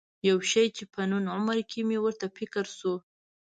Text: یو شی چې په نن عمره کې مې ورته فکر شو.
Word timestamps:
یو 0.27 0.37
شی 0.51 0.65
چې 0.75 0.83
په 0.93 1.01
نن 1.11 1.23
عمره 1.35 1.61
کې 1.71 1.79
مې 1.87 1.97
ورته 2.01 2.27
فکر 2.37 2.65
شو. 2.77 2.93